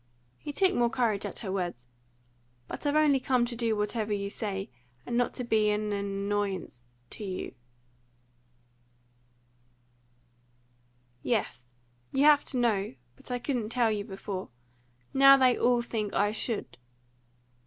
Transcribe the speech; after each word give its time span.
He 0.39 0.51
took 0.51 0.73
more 0.73 0.89
courage 0.89 1.27
at 1.27 1.37
her 1.45 1.51
words. 1.51 1.85
"But 2.67 2.87
I've 2.87 2.95
only 2.95 3.19
come 3.19 3.45
to 3.45 3.55
do 3.55 3.75
whatever 3.75 4.11
you 4.11 4.31
say, 4.31 4.71
and 5.05 5.15
not 5.15 5.35
to 5.35 5.43
be 5.43 5.69
an 5.69 5.93
annoyance 5.93 6.83
to 7.11 7.23
you" 7.23 7.53
"Yes, 11.21 11.67
you 12.11 12.23
have 12.23 12.43
to 12.45 12.57
know; 12.57 12.95
but 13.15 13.29
I 13.29 13.37
couldn't 13.37 13.69
tell 13.69 13.91
you 13.91 14.03
before. 14.03 14.49
Now 15.13 15.37
they 15.37 15.55
all 15.55 15.83
think 15.83 16.15
I 16.15 16.31
should." 16.31 16.79